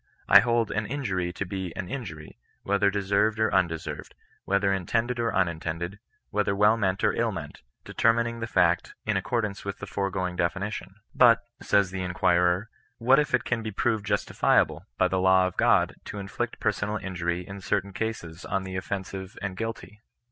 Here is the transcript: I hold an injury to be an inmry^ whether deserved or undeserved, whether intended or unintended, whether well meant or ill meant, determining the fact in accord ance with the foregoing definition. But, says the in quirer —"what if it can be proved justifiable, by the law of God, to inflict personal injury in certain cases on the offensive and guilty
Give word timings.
I 0.27 0.39
hold 0.39 0.71
an 0.71 0.87
injury 0.87 1.31
to 1.33 1.45
be 1.45 1.71
an 1.75 1.87
inmry^ 1.87 2.37
whether 2.63 2.89
deserved 2.89 3.37
or 3.37 3.53
undeserved, 3.53 4.15
whether 4.45 4.73
intended 4.73 5.19
or 5.19 5.31
unintended, 5.31 5.99
whether 6.31 6.55
well 6.55 6.75
meant 6.75 7.03
or 7.03 7.13
ill 7.13 7.31
meant, 7.31 7.61
determining 7.85 8.39
the 8.39 8.47
fact 8.47 8.95
in 9.05 9.15
accord 9.15 9.45
ance 9.45 9.63
with 9.63 9.77
the 9.77 9.85
foregoing 9.85 10.35
definition. 10.35 10.95
But, 11.13 11.41
says 11.61 11.91
the 11.91 12.01
in 12.01 12.15
quirer 12.15 12.71
—"what 12.97 13.19
if 13.19 13.35
it 13.35 13.43
can 13.43 13.61
be 13.61 13.69
proved 13.69 14.03
justifiable, 14.07 14.87
by 14.97 15.07
the 15.07 15.19
law 15.21 15.45
of 15.45 15.55
God, 15.55 15.93
to 16.05 16.17
inflict 16.17 16.59
personal 16.59 16.97
injury 16.97 17.45
in 17.47 17.61
certain 17.61 17.93
cases 17.93 18.43
on 18.43 18.63
the 18.63 18.77
offensive 18.77 19.37
and 19.39 19.55
guilty 19.55 20.01